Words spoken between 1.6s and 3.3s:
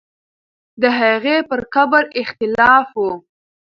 قبر اختلاف وو.